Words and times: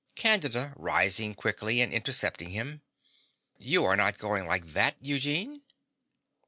CANDIDA 0.15 0.73
(rising 0.77 1.35
quickly 1.35 1.79
and 1.79 1.93
intercepting 1.93 2.49
him). 2.49 2.81
You 3.59 3.85
are 3.85 3.95
not 3.95 4.17
going 4.17 4.47
like 4.47 4.65
that, 4.73 4.95
Eugene? 5.05 5.61